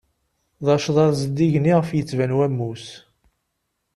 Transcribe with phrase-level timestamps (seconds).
[0.65, 2.85] D acḍaḍ zeddigen iɣef ittban wammus.